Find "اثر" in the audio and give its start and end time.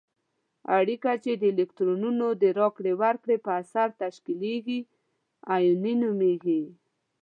3.61-3.87